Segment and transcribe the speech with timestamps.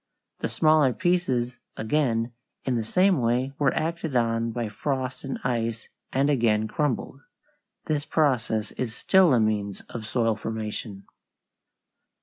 [0.39, 2.33] The smaller pieces again,
[2.65, 7.21] in the same way, were acted on by frost and ice and again crumbled.
[7.85, 11.03] This process is still a means of soil formation.